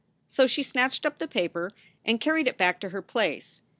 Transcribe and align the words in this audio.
So 0.27 0.47
she 0.47 0.63
snatched 0.63 1.05
up 1.05 1.19
the 1.19 1.27
paper 1.27 1.69
and 2.03 2.19
carried 2.19 2.47
it 2.47 2.57
back 2.57 2.79
to 2.79 2.89
her 2.89 3.03
place. 3.03 3.61